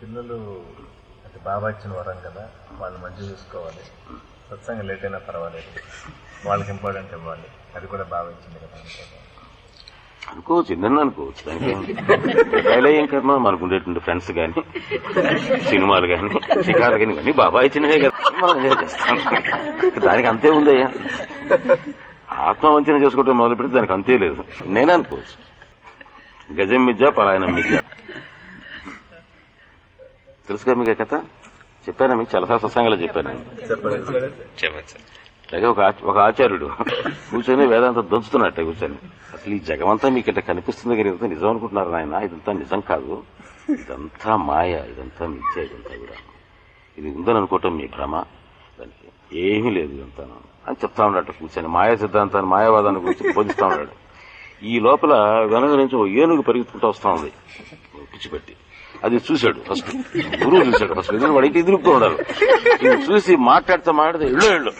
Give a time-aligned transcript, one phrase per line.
[0.00, 0.36] పిల్లలు
[1.24, 2.44] అంటే బాబా ఇచ్చిన వరం కదా
[2.80, 3.82] వాళ్ళు మంచిగా చూసుకోవాలి.
[4.48, 5.70] సత్సంగం లేట్ అయినా పర్వాలేదు.
[6.46, 7.48] వాళ్ళకి ఇంపార్టెంట్ ఇవ్వాలి.
[7.76, 8.78] అది కూడా బాగా ఇచ్చింది కదా
[10.32, 11.68] అనుకోవచ్చు ఎన్నెన్న అనుకోవచ్చు దానికి
[12.98, 13.32] ఏం కర్మ?
[13.46, 14.60] మనకు ఉండేటువంటి ఫ్రెండ్స్ కానీ
[15.70, 16.30] సినిమాలు కానీ
[16.66, 18.16] షికార్లు కానీ ఇవన్నీ బాబా ఇచ్చినవే కదా.
[18.42, 19.16] మనం ఎంజాయ్ చేస్తాం?
[20.06, 20.88] దానికి అంతే ఉందయ్యా.
[22.50, 24.40] ఆత్మవంచన చేసుకోవటం మొదలు పెడితే దానికి అంతే లేదు.
[24.76, 25.34] నేనే అనుకోవచ్చు.
[26.50, 27.76] గజం మిద్య పలాయనం మిద్య
[30.50, 31.14] తెలుసుగా మీకు కథ?
[31.88, 32.36] చెప్పాను మీకు?
[32.36, 33.30] చాలా సత్సంగంలో చెప్పాను?
[34.64, 34.96] చెప్పచ్చు.
[35.48, 36.70] అలాగే ఒక ఒక ఆచార్యుడు
[37.30, 38.94] కూర్చొని వేదాంతం దంచుతున్నట్టే కూర్చొని.
[39.34, 43.22] అసలు ఈ జగమంతా మీకు ఇట్లా కనిపిస్తుంది కానీ ఇదంతా నిజం అనుకుంటున్నారు ఆయన ఇదంతా నిజం కాదు.
[43.70, 46.16] ఇదంతా మాయ ఇదంతా మిథ్య ఇదంతా కూడా.
[46.98, 48.24] ఇది ఉందని అనుకోవటం మీ భ్రమ.
[48.80, 50.28] దానికి ఏమీ లేదు ఇదంతా
[50.68, 51.68] అని చెప్తా ఉన్నాడు కూర్చొని.
[51.68, 54.09] మాయా సిద్ధాంతాన్ని మాయావాదాన్ని గురించి బోధిస్తా ఉన్నాడు.
[54.62, 55.12] ఈ లోపల
[55.52, 57.30] వెనక నుంచి ఓ ఏనుగు పరిగెత్తుకుంటూ వస్తా ఉంది
[58.12, 58.54] పిచ్చిపెట్టి
[59.04, 59.90] అది చూశాడు ఫస్ట్.
[60.44, 61.12] గురువు చూశాడు ఫస్ట్.
[61.12, 62.16] ఎందుకంటే వాడికి ఎదురుపుతూ ఉండాలి
[62.84, 64.72] ఇది చూసి మాట్లాడితే మాట్లాడితే ఇళ్ళు ఇళ్ళు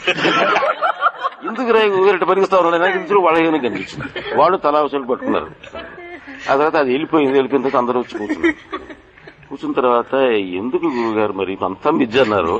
[1.48, 2.78] ఎందుకు రే ఊరిట పరిగిస్తా ఉన్నాడు?
[2.84, 4.08] నాకు ఇద్దరు వాళ్ళ ఏనుగు కనిపించింది
[4.40, 5.48] వాళ్ళు తలా వచ్చి పట్టుకున్నారు.
[6.50, 8.54] ఆ తర్వాత అది వెళ్ళిపోయింది వెళ్ళిపోయిన తర్వాత అందరూ వచ్చి కూర్చున్నారు.
[9.50, 10.12] కూర్చున్న తర్వాత
[10.58, 12.52] ఎందుకు గురువు గారు మరి అంతా మిజ్జ అన్నారు?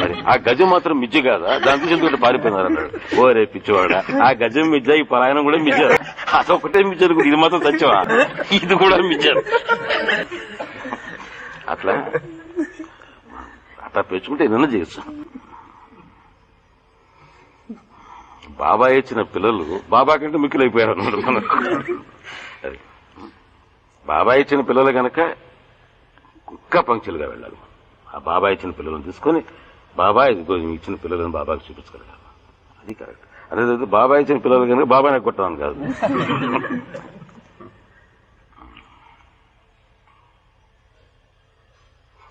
[0.00, 1.48] మరి ఆ గజం మాత్రం మిజ్జ కాదా?
[1.64, 2.90] దాని గురించి ఎందుకంటే పారిపోయినారు అన్నాడు.
[3.20, 3.92] ఓ రే పిచ్చివాడ
[4.26, 5.80] ఆ గజం మిజ్జ ఈ పలాయనం కూడా మిజ్జ.
[6.38, 7.98] అదొకటే మిజ్జ ఇది మాత్రం సత్యమా?
[8.58, 9.26] ఇది కూడా మిజ్జ.
[11.74, 11.94] అట్లా?
[13.86, 15.02] అట్లా పెంచుకుంటే ఏదైనా చేయొచ్చు.
[18.62, 21.56] బాబాయ్ ఇచ్చిన పిల్లలు బాబా కంటే మిక్కులైపోయారు అన్నమాట మనకు.
[24.06, 25.18] బాబాయ్ ఇచ్చిన పిల్లలు కనుక
[26.48, 27.58] కుక్క పంక్చులుగా వెళ్ళాలి.
[28.06, 29.40] ఆ బాబాయ్ ఇచ్చిన పిల్లలను తీసుకొని
[29.96, 30.32] బాబాయ్
[30.76, 32.24] ఇచ్చిన పిల్లలను బాబాకి చూపించగలగాలి
[32.82, 33.24] అది కరెక్ట్.
[33.52, 35.78] అదే బాబాయ్ ఇచ్చిన పిల్లలు కనుక బాబాని కొట్టడం కాదు.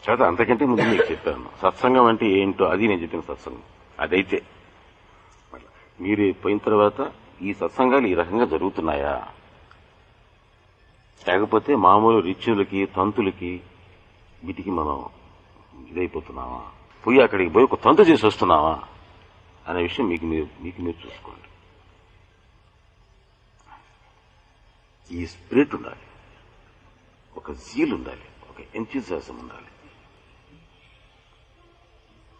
[0.03, 1.49] చేత అంతకంటే ముందు మీకు చెప్పాను.
[1.61, 3.63] సత్సంగం అంటే ఏంటో అది నేను చెప్పిన సత్సంగం.
[3.99, 4.37] అదైతే.
[6.01, 6.99] మీరు పోయిన తర్వాత
[7.41, 9.15] ఈ సత్సంగాలు ఈ రకంగా జరుగుతున్నాయా?
[11.21, 13.51] లేకపోతే మామూలు రిచ్యులకి తంతులకి
[14.43, 15.05] వీటికి మనం
[15.89, 16.71] ఇదైపోతున్నావా
[17.07, 18.83] పోయి అక్కడికి పోయి ఒక తంతు చేసి వస్తున్నావా
[19.67, 21.47] అనే విషయం మీకు మీరు మీకు మీరు చూసుకోండి.
[25.11, 25.99] ఈ స్పిరిట్ ఉండాలి.
[27.37, 28.21] ఒక జీల్ ఉండాలి.
[28.49, 29.65] ఒక ఎంతూజియాసం ఉండాలి.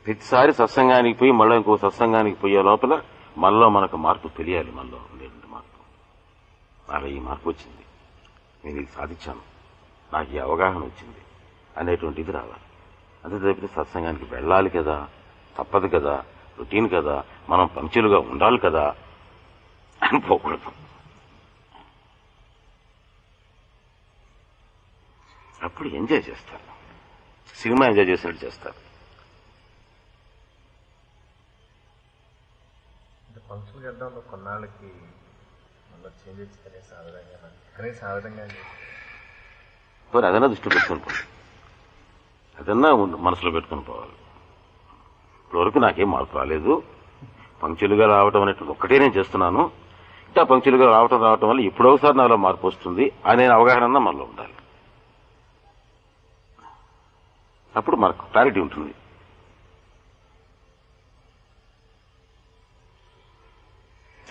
[0.06, 3.02] ప్రతిసారి సత్సంగానికి పోయి మళ్ళీ ఇంకో సత్సంగానికి పోయే లోపల
[3.38, 4.72] మనలో మనకు మార్పు తెలియాలి.
[4.72, 5.78] మనలో ఉండేటువంటి మార్పు.
[6.92, 7.86] అలా ఈ మార్పు వచ్చింది.
[8.66, 9.42] నేను ఇది సాధించాను.
[10.14, 11.18] నాకు ఈ అవగాహన వచ్చింది.
[11.78, 12.66] అనేటువంటి ఇది రావాలి.
[13.24, 14.98] అంతే తప్పితే సత్సంగానికి వెళ్ళాలి కదా
[15.58, 16.16] తప్పదు కదా
[16.60, 17.16] రొటీన్ కదా
[17.50, 18.86] మనం పంక్చులుగా ఉండాలి కదా
[20.02, 20.72] అని పోకూడదు.
[25.64, 26.66] అప్పుడు ఎంజాయ్ చేస్తారు.
[27.56, 28.80] సినిమా ఎంజాయ్ చేసినట్టు చేస్తారు.
[34.32, 34.90] కొన్నాళ్ళకి
[35.92, 38.44] మళ్ళీ చేంజ్ వచ్చి కనీసం ఆ విధంగా కనీసం ఆ విధంగా
[40.14, 41.37] పోనీ అదన్నా దృష్టిలో పెట్టుకుని పోవాలి
[42.60, 44.16] అదన్నా మనసులో పెట్టుకుని పోవాలి.
[45.42, 46.84] ఇప్పటివరకు నాకేం మార్పు రాలేదు.
[47.64, 49.72] పంక్చులుగా రావటం అనేటువంటి ఒక్కటే నేను చేస్తున్నాను.
[50.28, 53.12] ఇంకా పంక్చులుగా రావటం రావటం వల్ల ఎప్పుడో ఒకసారి నాలో మార్పు వస్తుంది.
[53.26, 54.54] అనే అవగాహన మనలో ఉండాలి.
[57.76, 58.94] అప్పుడు మనకు క్లారిటీ ఉంటుంది.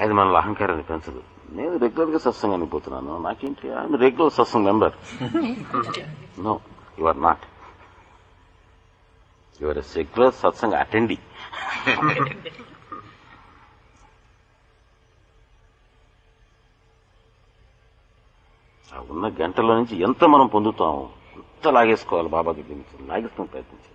[0.00, 1.22] అది మనలో అహంకారాన్ని పెంచదు.
[1.50, 3.18] నేను రెగ్యులర్గా సత్సంగానికి పోతున్నాను.
[3.18, 3.68] నాకేంటి?
[3.68, 4.92] I'm regular satsang member
[6.40, 6.60] no
[6.98, 7.44] you are not
[9.62, 11.18] your secular satsang attendee.
[19.10, 20.94] ఉన్న గంటలో నుంచి ఎంత మనం పొందుతాం?
[21.36, 23.08] ఎంత లాగేసుకోవాలి బాబాకి దగ్గర నుంచి?
[23.08, 23.85] లాగేస్తాం ప్రయత్నించి